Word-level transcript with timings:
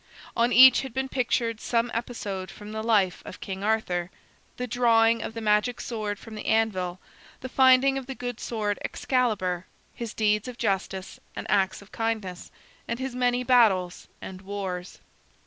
On 0.35 0.51
each 0.51 0.81
had 0.81 0.95
been 0.95 1.09
pictured 1.09 1.61
some 1.61 1.91
episode 1.93 2.49
from 2.49 2.71
the 2.71 2.81
life 2.81 3.21
of 3.23 3.39
King 3.39 3.63
Arthur; 3.63 4.09
the 4.57 4.65
drawing 4.65 5.21
of 5.21 5.35
the 5.35 5.41
magic 5.41 5.79
sword 5.79 6.17
from 6.17 6.33
the 6.33 6.47
anvil, 6.47 6.99
the 7.41 7.47
finding 7.47 7.99
of 7.99 8.07
the 8.07 8.15
good 8.15 8.39
sword 8.39 8.79
Excalibur, 8.83 9.67
his 9.93 10.15
deeds 10.15 10.47
of 10.47 10.57
justice 10.57 11.19
and 11.35 11.45
acts 11.51 11.83
of 11.83 11.91
kindness, 11.91 12.49
and 12.87 12.97
his 12.97 13.13
many 13.13 13.43
battles 13.43 14.07
and 14.23 14.41
wars. 14.41 14.97